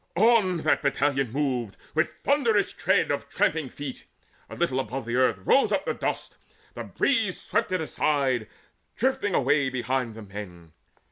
[0.15, 4.05] On that battalion moved, with thunderous tread Of tramping feet:
[4.49, 6.37] a little above the earth Rose up the dust;
[6.73, 8.47] the breeze swept it aside
[8.95, 10.71] Drifting away behind the men.